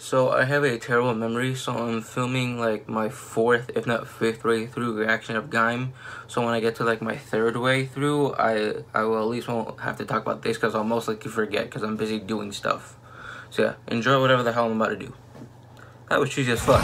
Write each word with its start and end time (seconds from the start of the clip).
So 0.00 0.30
I 0.30 0.44
have 0.44 0.64
a 0.64 0.78
terrible 0.78 1.14
memory, 1.14 1.54
so 1.54 1.76
I'm 1.76 2.00
filming 2.00 2.58
like 2.58 2.88
my 2.88 3.10
fourth, 3.10 3.70
if 3.74 3.86
not 3.86 4.08
fifth 4.08 4.44
way 4.44 4.66
through 4.66 4.94
reaction 4.94 5.36
of 5.36 5.50
Gaim. 5.50 5.90
So 6.26 6.42
when 6.42 6.54
I 6.54 6.60
get 6.60 6.76
to 6.76 6.84
like 6.84 7.02
my 7.02 7.18
third 7.18 7.58
way 7.58 7.84
through, 7.84 8.32
I 8.36 8.82
I 8.94 9.02
will 9.02 9.18
at 9.18 9.28
least 9.28 9.46
won't 9.46 9.78
have 9.80 9.98
to 9.98 10.06
talk 10.06 10.22
about 10.22 10.40
this 10.40 10.56
because 10.56 10.74
I'll 10.74 10.84
most 10.84 11.06
likely 11.06 11.30
forget 11.30 11.64
because 11.64 11.82
I'm 11.82 11.98
busy 11.98 12.18
doing 12.18 12.50
stuff. 12.50 12.96
So 13.50 13.62
yeah, 13.62 13.74
enjoy 13.88 14.18
whatever 14.22 14.42
the 14.42 14.54
hell 14.54 14.70
I'm 14.70 14.80
about 14.80 14.88
to 14.88 14.96
do. 14.96 15.12
That 16.08 16.18
was 16.18 16.30
cheesy 16.30 16.52
as 16.52 16.62
fuck. 16.64 16.80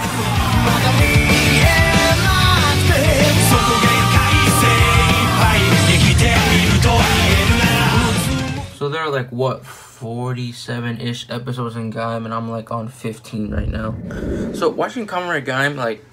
So 8.77 8.91
there 8.91 9.01
are 9.01 9.11
like 9.11 9.31
what 9.31 9.65
47-ish 9.99 11.31
episodes 11.31 11.77
in 11.77 11.93
Gaim 11.93 12.25
and 12.27 12.35
I'm 12.35 12.51
like 12.51 12.71
on 12.71 12.89
15 12.89 13.51
right 13.51 13.69
now. 13.69 13.95
So 14.53 14.69
watching 14.69 15.07
Rider 15.07 15.45
Gaim 15.45 15.77
like 15.77 16.05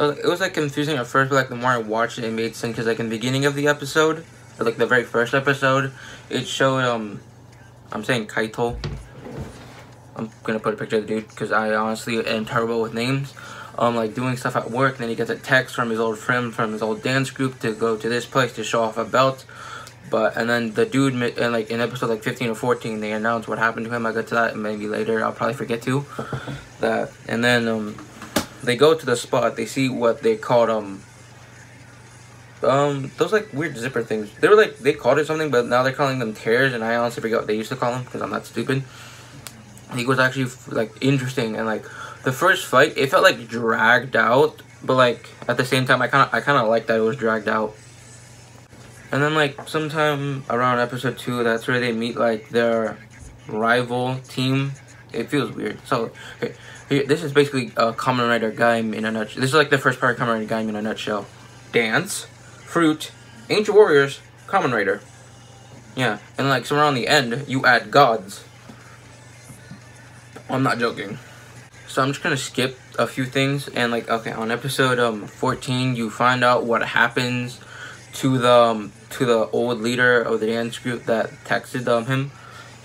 it 0.00 0.26
was 0.26 0.40
like 0.40 0.54
confusing 0.54 0.96
at 0.96 1.06
first 1.06 1.30
but 1.30 1.36
like 1.36 1.48
the 1.48 1.56
more 1.56 1.70
I 1.70 1.78
watched 1.78 2.18
it 2.18 2.24
it 2.24 2.32
made 2.32 2.56
sense 2.56 2.72
because 2.72 2.86
like 2.86 2.98
in 2.98 3.08
the 3.08 3.16
beginning 3.16 3.44
of 3.44 3.54
the 3.54 3.68
episode 3.68 4.24
or, 4.58 4.64
like 4.64 4.76
the 4.76 4.86
very 4.86 5.04
first 5.04 5.34
episode 5.34 5.92
it 6.30 6.46
showed 6.46 6.82
um 6.82 7.20
I'm 7.92 8.04
saying 8.04 8.26
Kaito. 8.26 8.76
I'm 10.16 10.30
gonna 10.42 10.58
put 10.58 10.74
a 10.74 10.76
picture 10.76 10.96
of 10.96 11.06
the 11.06 11.14
dude 11.14 11.28
because 11.28 11.52
I 11.52 11.74
honestly 11.74 12.24
am 12.26 12.46
terrible 12.46 12.80
with 12.80 12.94
names. 12.94 13.34
Um 13.76 13.96
like 13.96 14.14
doing 14.14 14.36
stuff 14.38 14.56
at 14.56 14.70
work 14.70 14.94
and 14.94 15.02
then 15.02 15.08
he 15.10 15.14
gets 15.14 15.30
a 15.30 15.36
text 15.36 15.74
from 15.74 15.90
his 15.90 16.00
old 16.00 16.18
friend 16.18 16.54
from 16.54 16.72
his 16.72 16.80
old 16.80 17.02
dance 17.02 17.30
group 17.30 17.60
to 17.60 17.74
go 17.74 17.98
to 17.98 18.08
this 18.08 18.24
place 18.24 18.54
to 18.54 18.64
show 18.64 18.82
off 18.82 18.96
a 18.96 19.04
belt 19.04 19.44
but 20.10 20.36
and 20.36 20.48
then 20.48 20.72
the 20.74 20.86
dude 20.86 21.14
and 21.14 21.52
like 21.52 21.70
in 21.70 21.80
episode 21.80 22.10
like 22.10 22.22
15 22.22 22.50
or 22.50 22.54
14 22.54 23.00
they 23.00 23.12
announced 23.12 23.48
what 23.48 23.58
happened 23.58 23.86
to 23.86 23.92
him. 23.94 24.06
I 24.06 24.12
get 24.12 24.28
to 24.28 24.34
that 24.34 24.56
maybe 24.56 24.86
later 24.86 25.24
i'll 25.24 25.32
probably 25.32 25.54
forget 25.54 25.82
to 25.82 26.04
that 26.80 27.10
and 27.28 27.42
then 27.42 27.68
um 27.68 27.96
they 28.62 28.76
go 28.76 28.94
to 28.94 29.06
the 29.06 29.16
spot. 29.16 29.56
They 29.56 29.66
see 29.66 29.88
what 29.88 30.22
they 30.22 30.36
called 30.36 30.70
um 30.70 31.02
um 32.62 33.10
those 33.18 33.32
like 33.32 33.52
weird 33.52 33.76
zipper 33.76 34.02
things. 34.02 34.30
They 34.40 34.48
were 34.48 34.56
like 34.56 34.78
they 34.78 34.92
called 34.92 35.18
it 35.18 35.26
something 35.26 35.50
but 35.50 35.66
now 35.66 35.82
they're 35.82 35.92
calling 35.92 36.18
them 36.18 36.34
tears 36.34 36.72
and 36.72 36.82
i 36.82 36.96
honestly 36.96 37.20
forget 37.20 37.38
what 37.38 37.46
they 37.46 37.56
used 37.56 37.68
to 37.70 37.76
call 37.76 37.92
them 37.92 38.04
because 38.04 38.22
i'm 38.22 38.30
not 38.30 38.46
stupid. 38.46 38.82
It 39.96 40.06
was 40.06 40.18
actually 40.18 40.50
like 40.68 40.92
interesting 41.00 41.56
and 41.56 41.66
like 41.66 41.84
the 42.24 42.32
first 42.32 42.66
fight 42.66 42.96
it 42.96 43.10
felt 43.10 43.22
like 43.22 43.46
dragged 43.48 44.16
out 44.16 44.62
but 44.82 44.94
like 44.94 45.28
at 45.46 45.56
the 45.56 45.64
same 45.64 45.86
time 45.86 46.00
i 46.02 46.08
kind 46.08 46.26
of 46.26 46.34
i 46.34 46.40
kind 46.40 46.58
of 46.58 46.68
like 46.68 46.86
that 46.86 46.96
it 46.96 47.02
was 47.02 47.16
dragged 47.16 47.48
out 47.48 47.74
and 49.14 49.22
then 49.22 49.32
like 49.36 49.68
sometime 49.68 50.42
around 50.50 50.80
episode 50.80 51.16
two, 51.16 51.44
that's 51.44 51.68
where 51.68 51.78
they 51.78 51.92
meet 51.92 52.16
like 52.16 52.48
their 52.48 52.98
rival 53.46 54.18
team. 54.28 54.72
It 55.12 55.30
feels 55.30 55.52
weird. 55.52 55.78
So 55.86 56.10
this 56.88 57.22
is 57.22 57.32
basically 57.32 57.68
a 57.76 57.92
Kamen 57.92 58.28
Rider 58.28 58.50
in 58.50 59.04
a 59.04 59.12
nutshell. 59.12 59.40
This 59.40 59.50
is 59.50 59.54
like 59.54 59.70
the 59.70 59.78
first 59.78 60.00
part 60.00 60.18
of 60.18 60.20
Kamen 60.20 60.40
Rider 60.40 60.46
Gaim 60.46 60.68
in 60.68 60.74
a 60.74 60.82
nutshell. 60.82 61.26
Dance, 61.70 62.24
fruit, 62.24 63.12
ancient 63.48 63.76
warriors, 63.76 64.18
Kamen 64.48 64.72
Rider. 64.72 65.00
Yeah, 65.94 66.18
and 66.36 66.48
like 66.48 66.66
somewhere 66.66 66.84
on 66.84 66.94
the 66.94 67.06
end, 67.06 67.44
you 67.46 67.64
add 67.64 67.92
gods. 67.92 68.42
I'm 70.50 70.64
not 70.64 70.80
joking. 70.80 71.20
So 71.86 72.02
I'm 72.02 72.08
just 72.08 72.20
gonna 72.20 72.36
skip 72.36 72.76
a 72.98 73.06
few 73.06 73.26
things 73.26 73.68
and 73.68 73.92
like 73.92 74.10
okay 74.10 74.32
on 74.32 74.50
episode 74.50 75.00
um 75.00 75.26
14 75.26 75.96
you 75.96 76.08
find 76.10 76.44
out 76.44 76.64
what 76.64 76.80
happens 76.80 77.60
to 78.14 78.38
the 78.38 78.52
um, 78.52 78.92
to 79.14 79.24
the 79.24 79.48
old 79.50 79.80
leader 79.80 80.20
of 80.20 80.40
the 80.40 80.46
dance 80.46 80.78
group 80.78 81.04
that 81.04 81.30
texted 81.44 81.88
um, 81.88 82.06
him, 82.06 82.30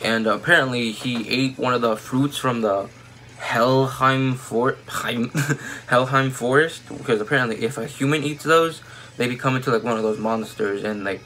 and 0.02 0.27
apparently 0.27 0.91
he 0.91 1.27
ate 1.30 1.58
one 1.58 1.73
of 1.73 1.81
the 1.81 1.95
fruits 1.95 2.38
from 2.38 2.61
the 2.61 2.89
Helheim 3.38 4.35
for 4.35 4.77
Helheim 5.88 6.31
forest 6.31 6.83
because 6.89 7.22
apparently 7.22 7.63
if 7.63 7.77
a 7.77 7.85
human 7.85 8.23
eats 8.23 8.44
those, 8.44 8.81
they 9.17 9.27
become 9.27 9.55
into 9.55 9.72
like 9.72 9.83
one 9.83 9.97
of 9.97 10.03
those 10.03 10.19
monsters 10.19 10.84
and 10.84 11.03
like 11.03 11.22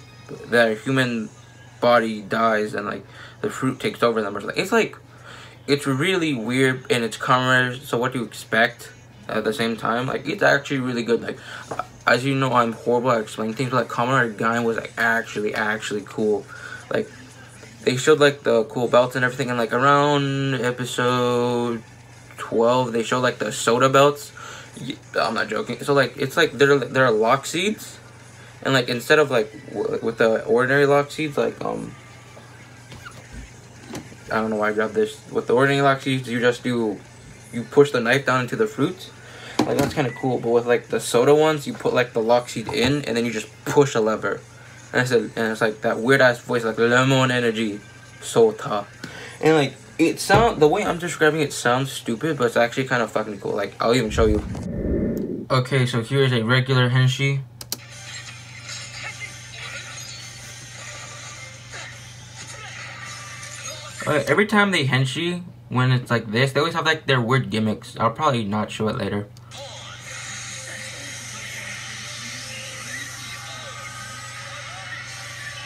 their 0.47 0.75
human 0.75 1.29
body 1.81 2.21
dies 2.21 2.73
and 2.73 2.85
like 2.85 3.05
the 3.41 3.49
fruit 3.49 3.79
takes 3.79 4.01
over 4.03 4.21
them 4.21 4.37
or 4.37 4.41
something. 4.41 4.61
It's 4.61 4.71
like 4.71 4.95
it's 5.67 5.87
really 5.87 6.33
weird 6.33 6.85
and 6.91 7.03
it's 7.03 7.17
commerce. 7.17 7.87
So 7.87 7.97
what 7.97 8.13
do 8.13 8.19
you 8.19 8.25
expect? 8.25 8.89
at 9.27 9.43
the 9.43 9.53
same 9.53 9.75
time. 9.75 10.07
Like 10.07 10.27
it's 10.27 10.43
actually 10.43 10.79
really 10.79 11.03
good. 11.03 11.21
Like 11.21 11.37
as 12.05 12.25
you 12.25 12.35
know, 12.35 12.53
I'm 12.53 12.73
horrible 12.73 13.11
at 13.11 13.21
explaining 13.21 13.55
things. 13.55 13.71
But 13.71 13.77
like 13.77 13.87
Kamen 13.87 14.39
Rider 14.39 14.61
was 14.61 14.77
like 14.77 14.93
actually 14.97 15.53
actually 15.53 16.03
cool. 16.05 16.45
Like 16.91 17.09
they 17.83 17.97
showed 17.97 18.19
like 18.19 18.43
the 18.43 18.63
cool 18.65 18.87
belts 18.87 19.15
and 19.15 19.23
everything, 19.25 19.49
and 19.49 19.57
like 19.57 19.73
around 19.73 20.55
episode 20.55 21.83
twelve, 22.37 22.91
they 22.91 23.03
showed 23.03 23.21
like 23.21 23.39
the 23.39 23.51
soda 23.51 23.89
belts. 23.89 24.31
I'm 25.19 25.33
not 25.33 25.49
joking. 25.49 25.79
So 25.83 25.93
like 25.93 26.17
it's 26.17 26.35
like 26.35 26.51
there 26.53 27.05
are 27.05 27.11
lock 27.11 27.45
seeds, 27.45 27.99
and 28.63 28.73
like 28.73 28.89
instead 28.89 29.19
of 29.19 29.31
like 29.31 29.51
with 29.71 30.17
the 30.17 30.43
ordinary 30.45 30.85
lock 30.85 31.11
seeds, 31.11 31.37
like 31.37 31.63
um. 31.63 31.95
I 34.31 34.37
don't 34.37 34.49
know 34.49 34.55
why 34.55 34.69
I 34.69 34.73
grabbed 34.73 34.95
this. 34.95 35.19
With 35.29 35.45
the 35.45 35.53
ordinary 35.53 35.81
lock 35.81 36.01
seeds, 36.01 36.27
you 36.27 36.39
just 36.39 36.63
do 36.63 36.97
you 37.51 37.63
push 37.65 37.91
the 37.91 37.99
knife 37.99 38.25
down 38.25 38.41
into 38.41 38.55
the 38.55 38.65
fruits. 38.65 39.11
Like 39.65 39.77
that's 39.77 39.93
kind 39.93 40.07
of 40.07 40.15
cool. 40.15 40.39
But 40.39 40.49
with 40.49 40.65
like 40.65 40.87
the 40.87 40.99
soda 40.99 41.33
ones, 41.33 41.65
you 41.65 41.73
put 41.73 41.93
like 41.93 42.13
the 42.13 42.21
lock 42.21 42.55
in 42.55 43.05
and 43.05 43.17
then 43.17 43.25
you 43.25 43.31
just 43.31 43.47
push 43.65 43.95
a 43.95 44.01
lever. 44.01 44.41
And 44.91 45.01
it's, 45.01 45.11
a, 45.11 45.17
and 45.17 45.51
it's 45.51 45.61
like 45.61 45.81
that 45.81 45.99
weird 45.99 46.21
ass 46.21 46.39
voice 46.39 46.63
like 46.63 46.77
lemon 46.77 47.31
energy, 47.31 47.79
soda. 48.21 48.85
And 49.41 49.55
like 49.55 49.73
it 49.97 50.19
sound 50.19 50.61
the 50.61 50.67
way 50.67 50.83
I'm 50.83 50.97
describing 50.97 51.41
it 51.41 51.53
sounds 51.53 51.91
stupid, 51.91 52.37
but 52.37 52.45
it's 52.45 52.57
actually 52.57 52.85
kind 52.85 53.01
of 53.01 53.11
fucking 53.11 53.39
cool. 53.39 53.53
Like 53.53 53.75
I'll 53.79 53.95
even 53.95 54.09
show 54.09 54.25
you. 54.25 54.43
Okay, 55.49 55.85
so 55.85 56.01
here's 56.01 56.31
a 56.31 56.43
regular 56.43 56.89
henshin. 56.89 57.41
Uh, 64.05 64.21
every 64.27 64.45
time 64.45 64.71
they 64.71 64.85
henshin, 64.85 65.43
when 65.69 65.91
it's 65.91 66.11
like 66.11 66.29
this, 66.31 66.51
they 66.51 66.59
always 66.59 66.73
have 66.73 66.85
like 66.85 67.05
their 67.05 67.21
weird 67.21 67.49
gimmicks. 67.49 67.97
I'll 67.97 68.11
probably 68.11 68.43
not 68.43 68.69
show 68.69 68.87
it 68.89 68.97
later. 68.97 69.27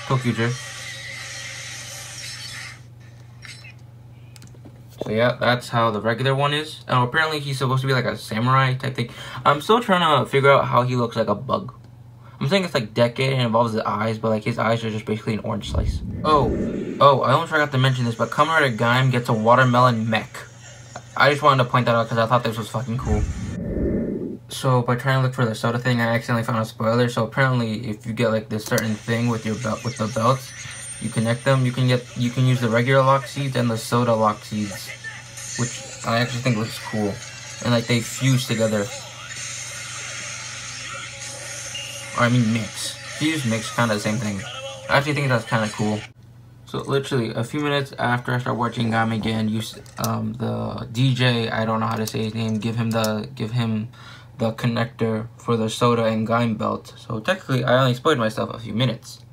ToQger. 0.07 0.49
So 5.03 5.11
yeah, 5.11 5.37
that's 5.39 5.69
how 5.69 5.91
the 5.91 6.01
regular 6.01 6.33
one 6.33 6.53
is. 6.53 6.83
And 6.87 7.03
apparently 7.03 7.39
he's 7.39 7.59
supposed 7.59 7.81
to 7.81 7.87
be 7.87 7.93
like 7.93 8.05
a 8.05 8.17
samurai 8.17 8.73
type 8.73 8.95
thing. 8.95 9.09
I'm 9.45 9.61
still 9.61 9.79
trying 9.79 10.23
to 10.23 10.29
figure 10.29 10.51
out 10.51 10.65
how 10.65 10.83
he 10.83 10.95
looks 10.95 11.15
like 11.15 11.27
a 11.27 11.35
bug. 11.35 11.73
I'm 12.39 12.47
saying 12.47 12.65
it's 12.65 12.73
like 12.73 12.93
decade 12.93 13.33
and 13.33 13.41
involves 13.41 13.73
the 13.73 13.87
eyes, 13.87 14.17
but 14.17 14.29
like 14.29 14.43
his 14.43 14.59
eyes 14.59 14.83
are 14.83 14.89
just 14.89 15.05
basically 15.05 15.33
an 15.33 15.39
orange 15.39 15.71
slice. 15.71 16.01
Oh, 16.23 16.51
oh, 16.99 17.21
I 17.21 17.31
almost 17.31 17.51
forgot 17.51 17.71
to 17.71 17.77
mention 17.77 18.05
this, 18.05 18.15
but 18.15 18.35
Rider 18.37 18.75
Gaim 18.75 19.11
gets 19.11 19.29
a 19.29 19.33
watermelon 19.33 20.09
mech. 20.09 20.29
I 21.15 21.31
just 21.31 21.41
wanted 21.41 21.63
to 21.63 21.69
point 21.69 21.87
that 21.87 21.95
out 21.95 22.03
because 22.03 22.19
I 22.19 22.27
thought 22.27 22.43
this 22.43 22.57
was 22.57 22.69
fucking 22.69 22.97
cool. 22.97 23.23
So 24.49 24.81
by 24.81 24.95
trying 24.95 25.19
to 25.19 25.23
look 25.23 25.33
for 25.33 25.45
the 25.45 25.55
soda 25.55 25.77
thing, 25.77 25.99
I 25.99 26.15
accidentally 26.15 26.43
found 26.43 26.59
a 26.59 26.65
spoiler. 26.65 27.09
So 27.09 27.25
apparently, 27.25 27.89
if 27.89 28.05
you 28.05 28.13
get 28.13 28.29
like 28.29 28.49
this 28.49 28.65
certain 28.65 28.95
thing 28.95 29.27
with 29.27 29.45
your 29.45 29.55
belt 29.55 29.83
with 29.83 29.97
the 29.97 30.07
belts, 30.07 30.51
you 31.01 31.09
connect 31.09 31.43
them. 31.43 31.65
You 31.65 31.71
can 31.71 31.87
get 31.87 32.05
you 32.17 32.29
can 32.29 32.45
use 32.45 32.61
the 32.61 32.69
regular 32.69 33.01
lock 33.01 33.27
seeds 33.27 33.55
and 33.55 33.69
the 33.69 33.77
soda 33.77 34.15
lock 34.15 34.43
seeds, 34.43 34.89
which 35.59 36.05
I 36.05 36.19
actually 36.19 36.41
think 36.41 36.57
looks 36.57 36.79
cool, 36.79 37.13
and 37.63 37.73
like 37.73 37.87
they 37.87 37.99
fuse 37.99 38.47
together. 38.47 38.85
Or 42.17 42.23
I 42.23 42.29
mean 42.29 42.53
mix. 42.53 42.95
Fuse 43.17 43.45
mix, 43.45 43.69
kind 43.71 43.91
of 43.91 43.97
the 43.97 44.01
same 44.01 44.17
thing. 44.17 44.41
I 44.89 44.97
actually 44.97 45.13
think 45.13 45.27
that's 45.27 45.45
kind 45.45 45.63
of 45.63 45.73
cool. 45.73 45.99
So 46.65 46.79
literally 46.79 47.29
a 47.29 47.43
few 47.43 47.59
minutes 47.59 47.93
after 47.97 48.33
I 48.33 48.39
start 48.39 48.57
watching 48.57 48.91
Gaim 48.91 49.13
again, 49.13 49.49
you 49.49 49.61
um 50.05 50.33
the 50.33 50.87
DJ 50.91 51.51
I 51.51 51.65
don't 51.65 51.79
know 51.79 51.87
how 51.87 51.97
to 51.97 52.07
say 52.07 52.23
his 52.23 52.33
name. 52.33 52.59
Give 52.59 52.75
him 52.75 52.91
the 52.91 53.29
give 53.35 53.51
him 53.51 53.89
the 54.37 54.51
connector 54.53 55.27
for 55.37 55.57
the 55.57 55.69
soda 55.69 56.05
and 56.05 56.27
Gaim 56.27 56.57
belt. 56.57 56.93
So 56.97 57.19
technically 57.19 57.63
I 57.63 57.79
only 57.79 57.93
spoiled 57.93 58.19
myself 58.19 58.53
a 58.53 58.59
few 58.59 58.73
minutes. 58.73 59.25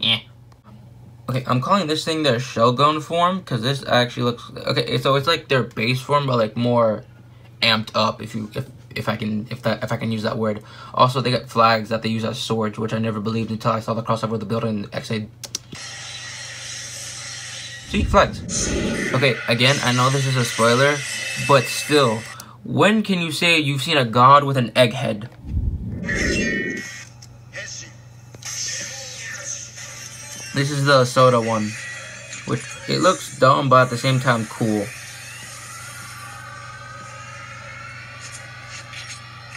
Yeah. 0.00 0.20
Okay, 1.28 1.44
I'm 1.46 1.60
calling 1.60 1.86
this 1.86 2.04
thing 2.04 2.22
their 2.24 2.40
Shogun 2.40 3.00
form 3.00 3.38
because 3.38 3.62
this 3.62 3.84
actually 3.86 4.24
looks 4.24 4.50
okay. 4.66 4.98
So 4.98 5.14
it's 5.14 5.26
like 5.26 5.48
their 5.48 5.62
base 5.62 6.00
form, 6.00 6.26
but 6.26 6.36
like 6.36 6.56
more 6.56 7.04
amped 7.62 7.90
up. 7.94 8.20
If 8.20 8.34
you 8.34 8.50
if 8.54 8.68
if 8.96 9.08
I 9.08 9.16
can 9.16 9.46
if 9.50 9.62
that 9.62 9.82
if 9.84 9.92
I 9.92 9.96
can 9.96 10.12
use 10.12 10.22
that 10.22 10.36
word. 10.36 10.62
Also, 10.94 11.20
they 11.20 11.30
got 11.30 11.48
flags 11.48 11.88
that 11.90 12.02
they 12.02 12.08
use 12.08 12.24
as 12.24 12.38
swords, 12.38 12.78
which 12.78 12.92
I 12.92 12.98
never 12.98 13.20
believed 13.20 13.50
until 13.50 13.72
I 13.72 13.80
saw 13.80 13.94
the 13.94 14.02
crossover 14.02 14.34
of 14.34 14.40
the 14.40 14.46
building 14.46 14.84
XA. 14.86 15.28
See 17.88 18.02
flags. 18.04 18.68
Okay, 19.12 19.36
again, 19.48 19.76
I 19.84 19.92
know 19.92 20.08
this 20.10 20.26
is 20.26 20.36
a 20.36 20.44
spoiler, 20.44 20.96
but 21.46 21.64
still, 21.64 22.20
when 22.64 23.02
can 23.02 23.20
you 23.20 23.32
say 23.32 23.58
you've 23.58 23.82
seen 23.82 23.96
a 23.96 24.04
god 24.04 24.44
with 24.44 24.56
an 24.56 24.70
egghead? 24.70 25.28
This 30.54 30.70
is 30.70 30.84
the 30.84 31.04
soda 31.04 31.40
one, 31.40 31.72
which 32.46 32.62
it 32.88 33.00
looks 33.00 33.36
dumb, 33.38 33.68
but 33.68 33.82
at 33.82 33.90
the 33.90 33.98
same 33.98 34.20
time 34.20 34.46
cool. 34.46 34.86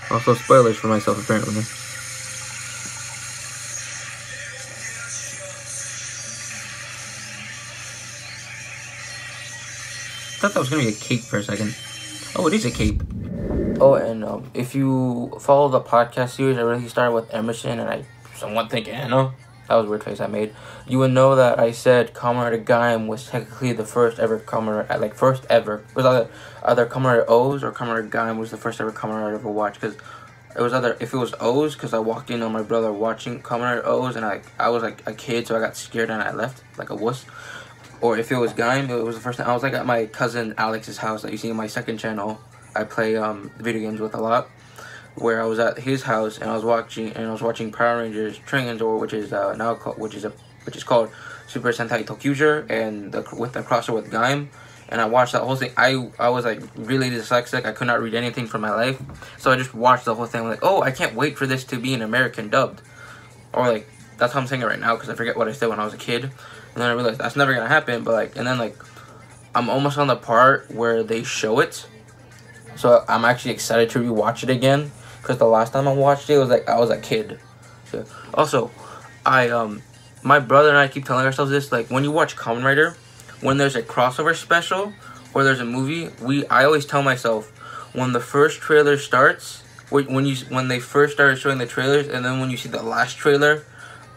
Also, 0.10 0.34
spoilers 0.34 0.78
for 0.78 0.88
myself, 0.88 1.24
apparently. 1.24 1.60
I 10.34 10.40
thought 10.40 10.54
that 10.54 10.60
was 10.60 10.70
gonna 10.70 10.82
be 10.82 10.90
a 10.90 10.92
cake 10.94 11.22
for 11.22 11.38
a 11.38 11.44
second. 11.44 11.76
Oh, 12.38 12.48
it 12.48 12.54
is 12.54 12.66
a 12.66 12.72
cape. 12.72 13.02
Oh, 13.80 13.94
and 13.94 14.26
um, 14.26 14.52
if 14.54 14.76
you 14.76 15.32
follow 15.40 15.70
the 15.70 15.80
podcast 15.80 16.32
series, 16.32 16.58
I 16.58 16.62
really 16.62 16.90
started 16.90 17.14
with 17.14 17.34
Emerson, 17.34 17.80
and 17.80 17.90
I 17.90 18.04
someone 18.36 18.68
think 18.68 18.90
Anna. 18.90 19.34
That 19.70 19.76
was 19.76 19.86
a 19.86 19.90
weird 19.90 20.04
face 20.04 20.20
I 20.20 20.28
made. 20.28 20.54
You 20.86 21.00
would 21.00 21.12
know 21.12 21.38
that 21.38 21.60
I 21.60 21.72
said 21.72 22.14
Comrade 22.14 22.66
Gaim 22.66 23.08
was 23.08 23.28
technically 23.28 23.72
the 23.72 23.86
first 23.86 24.20
ever 24.20 24.38
Comrade, 24.38 24.90
like 25.00 25.16
first 25.16 25.46
ever. 25.50 25.86
It 25.90 25.96
was 25.96 26.06
either, 26.06 26.30
either 26.64 26.86
Comrade 26.86 27.24
OOO 27.30 27.64
or 27.64 27.72
Comrade 27.72 28.12
Gaim 28.12 28.38
was 28.38 28.52
the 28.52 28.58
first 28.58 28.82
ever 28.82 28.92
Comrade 28.92 29.32
I 29.32 29.34
ever 29.34 29.50
watched. 29.50 29.80
Because 29.80 29.96
it 30.58 30.62
was 30.62 30.74
either, 30.74 30.98
if 31.00 31.14
it 31.14 31.18
was 31.18 31.34
OOO, 31.42 31.72
because 31.72 31.94
I 31.94 32.00
walked 32.00 32.30
in 32.30 32.42
on 32.42 32.52
my 32.52 32.64
brother 32.64 32.92
watching 32.92 33.42
Comrade 33.42 33.82
O's, 33.86 34.18
and 34.18 34.26
I, 34.26 34.42
I 34.60 34.70
was 34.70 34.84
like 34.84 35.02
a 35.08 35.14
kid, 35.14 35.48
so 35.48 35.56
I 35.56 35.60
got 35.62 35.78
scared 35.78 36.10
and 36.10 36.22
I 36.22 36.34
left 36.34 36.62
like 36.78 36.90
a 36.90 36.96
wuss. 36.96 37.26
Or 38.06 38.20
if 38.20 38.32
it 38.32 38.36
was 38.36 38.54
Gaim, 38.54 38.88
it 38.92 39.04
was 39.04 39.16
the 39.16 39.22
first 39.22 39.40
time. 39.40 39.50
I 39.50 39.54
was 39.56 39.64
like 39.64 39.74
at 39.74 39.88
my 39.88 40.06
cousin 40.06 40.54
Alex's 40.60 41.00
house 41.00 41.24
that 41.24 41.32
you 41.32 41.40
see 41.40 41.50
in 41.50 41.56
my 41.56 41.66
second 41.66 41.98
channel. 41.98 42.40
I 42.76 42.84
play 42.84 43.18
um, 43.18 43.50
video 43.58 43.82
games 43.82 44.00
with 44.00 44.14
a 44.14 44.22
lot 44.22 44.48
where 45.16 45.42
I 45.42 45.46
was 45.46 45.58
at 45.58 45.80
his 45.80 46.04
house 46.04 46.38
and 46.38 46.48
I 46.48 46.54
was 46.54 46.64
watching 46.64 47.14
and 47.14 47.26
I 47.26 47.32
was 47.32 47.42
watching 47.42 47.72
Power 47.72 48.04
Rangers 48.04 48.38
Triangenzor, 48.38 49.00
which 49.00 49.14
is 49.14 49.34
uh, 49.34 49.56
now 49.56 49.74
called, 49.74 49.98
which 49.98 50.14
is 50.14 50.24
a 50.24 50.32
which 50.66 50.76
is 50.76 50.84
called 50.84 51.10
Super 51.48 51.72
Sentai 51.72 52.06
ToQger, 52.06 52.70
and 52.70 53.12
the, 53.12 53.26
with 53.40 53.54
the 53.54 53.62
crossover 53.64 53.96
with 53.96 54.12
Gaim. 54.12 54.50
And 54.90 55.02
I 55.02 55.06
watched 55.06 55.34
that 55.34 55.42
whole 55.42 55.56
thing. 55.56 55.72
I 55.76 56.12
I 56.20 56.30
was 56.30 56.46
like 56.46 56.62
really 56.76 57.10
dyslexic. 57.10 57.66
I 57.66 57.72
could 57.72 57.88
not 57.88 58.04
read 58.04 58.14
anything 58.14 58.46
for 58.46 58.60
my 58.60 58.70
life, 58.70 59.02
so 59.40 59.50
I 59.50 59.56
just 59.56 59.74
watched 59.74 60.06
the 60.06 60.14
whole 60.14 60.28
thing. 60.28 60.42
I'm 60.42 60.48
like, 60.48 60.60
oh, 60.62 60.84
I 60.84 60.92
can't 60.92 61.16
wait 61.16 61.40
for 61.40 61.48
this 61.48 61.64
to 61.72 61.80
be 61.80 61.96
an 61.96 62.04
American 62.04 62.50
dubbed, 62.50 62.84
or 63.52 63.68
like 63.68 63.88
that's 64.18 64.32
how 64.34 64.40
I'm 64.40 64.46
saying 64.46 64.62
it 64.62 64.66
right 64.66 64.80
now 64.80 64.94
because 64.94 65.10
I 65.10 65.16
forget 65.16 65.36
what 65.36 65.48
I 65.48 65.54
said 65.54 65.70
when 65.70 65.80
I 65.80 65.86
was 65.86 65.96
a 65.96 65.98
kid, 65.98 66.30
and 66.76 66.84
then 66.84 66.90
I 66.90 66.94
realized 66.94 67.20
that's 67.20 67.38
never 67.38 67.54
gonna 67.54 67.70
happen. 67.70 68.04
But 68.04 68.14
like, 68.14 68.36
and 68.36 68.46
then 68.46 68.60
like, 68.60 68.78
I'm 69.56 69.70
almost 69.70 69.98
on 69.98 70.08
the 70.08 70.18
part 70.18 70.70
where 70.70 71.04
they 71.04 71.24
show 71.24 71.62
it, 71.62 71.88
so 72.76 73.04
I'm 73.08 73.24
actually 73.24 73.52
excited 73.52 73.90
to 73.92 74.00
rewatch 74.00 74.44
it 74.44 74.50
again 74.50 74.92
because 75.22 75.38
the 75.38 75.48
last 75.48 75.72
time 75.72 75.88
I 75.88 75.94
watched 75.94 76.30
it, 76.30 76.38
was 76.38 76.50
like 76.50 76.68
I 76.68 76.78
was 76.78 76.90
a 76.90 77.00
kid. 77.00 77.40
So, 77.90 78.06
also, 78.34 78.72
I 79.26 79.50
um, 79.50 79.82
my 80.22 80.40
brother 80.40 80.70
and 80.70 80.78
I 80.78 80.90
keep 80.90 81.06
telling 81.06 81.26
ourselves 81.26 81.50
this 81.50 81.72
like 81.72 81.88
when 81.88 82.04
you 82.04 82.12
watch 82.12 82.36
Kamen 82.36 82.64
Rider, 82.64 82.98
when 83.40 83.58
there's 83.58 83.78
a 83.78 83.82
crossover 83.82 84.36
special 84.36 84.92
or 85.34 85.46
there's 85.46 85.62
a 85.62 85.66
movie, 85.66 86.10
we 86.22 86.46
I 86.48 86.66
always 86.66 86.86
tell 86.86 87.02
myself 87.02 87.50
when 87.94 88.12
the 88.12 88.20
first 88.20 88.60
trailer 88.60 88.98
starts, 88.98 89.64
when 89.90 90.26
you 90.26 90.36
when 90.50 90.68
they 90.68 90.82
first 90.82 91.14
started 91.14 91.38
showing 91.38 91.58
the 91.58 91.66
trailers, 91.66 92.10
and 92.10 92.26
then 92.26 92.42
when 92.42 92.50
you 92.50 92.58
see 92.58 92.68
the 92.68 92.84
last 92.84 93.18
trailer 93.18 93.64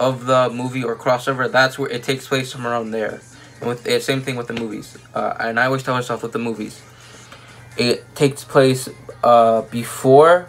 of 0.01 0.27
the 0.27 0.51
movie 0.51 0.85
or 0.85 0.97
crossover, 0.97 1.51
that's 1.51 1.79
where 1.79 1.91
it 1.91 2.03
takes 2.03 2.29
place 2.29 2.53
somewhere 2.53 2.73
around 2.73 2.91
there. 2.91 3.21
And 3.61 3.69
with 3.69 3.85
the 3.85 3.95
eh, 3.95 3.99
same 3.99 4.23
thing 4.23 4.37
with 4.37 4.47
the 4.47 4.55
movies, 4.55 4.97
uh, 5.15 5.35
and 5.41 5.59
I 5.59 5.67
always 5.67 5.83
tell 5.83 5.95
myself 5.95 6.23
with 6.23 6.33
the 6.33 6.39
movies, 6.39 6.81
it 7.77 8.15
takes 8.15 8.45
place 8.45 8.89
uh, 9.23 9.63
before 9.63 10.47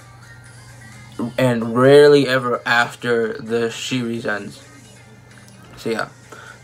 and 1.37 1.75
rarely 1.75 2.27
ever 2.27 2.61
after 2.65 3.33
the 3.33 3.71
series 3.71 4.25
ends. 4.25 4.63
So 5.77 5.89
yeah, 5.89 6.09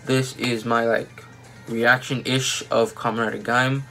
this 0.05 0.35
is 0.37 0.65
my 0.65 0.85
like 0.85 1.23
reaction-ish 1.67 2.63
of 2.69 2.95
Kamen 2.95 3.43
Gaim. 3.43 3.83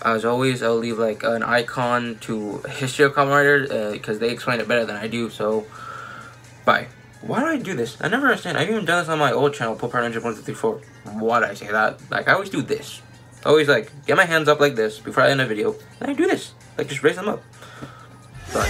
As 0.00 0.24
always, 0.24 0.62
I'll 0.62 0.76
leave 0.76 0.98
like 0.98 1.24
an 1.24 1.42
icon 1.42 2.18
to 2.20 2.58
history 2.68 3.04
of 3.04 3.14
Kamen 3.14 3.92
because 3.92 4.18
uh, 4.18 4.20
they 4.20 4.30
explain 4.30 4.60
it 4.60 4.68
better 4.68 4.84
than 4.84 4.96
I 4.96 5.08
do. 5.08 5.28
So, 5.28 5.66
bye. 6.64 6.86
Why 7.22 7.40
do 7.40 7.46
I 7.46 7.56
do 7.58 7.74
this? 7.74 7.96
I 8.00 8.08
never 8.08 8.26
understand. 8.26 8.56
I've 8.56 8.70
even 8.70 8.84
done 8.84 9.02
this 9.02 9.08
on 9.08 9.18
my 9.18 9.32
old 9.32 9.52
channel, 9.54 9.74
Pope 9.74 9.92
Ninja 9.92 10.22
154. 10.22 10.80
Why 11.14 11.40
do 11.40 11.46
I 11.46 11.54
say 11.54 11.70
that? 11.70 12.00
Like, 12.10 12.28
I 12.28 12.34
always 12.34 12.50
do 12.50 12.62
this. 12.62 13.02
Always, 13.44 13.68
like, 13.68 13.90
get 14.06 14.16
my 14.16 14.24
hands 14.24 14.48
up 14.48 14.60
like 14.60 14.76
this 14.76 14.98
before 14.98 15.24
I 15.24 15.30
end 15.30 15.40
a 15.40 15.46
video. 15.46 15.74
And 16.00 16.10
I 16.10 16.14
do 16.14 16.26
this. 16.26 16.52
Like, 16.76 16.88
just 16.88 17.02
raise 17.02 17.16
them 17.16 17.28
up. 17.28 17.42
Bye. 18.54 18.68